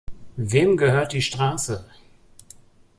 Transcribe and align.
Wem 0.35 0.77
gehört 0.77 1.13
die 1.13 1.21
Straße? 1.21 1.85